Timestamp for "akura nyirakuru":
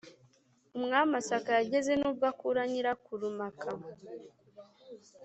2.31-3.25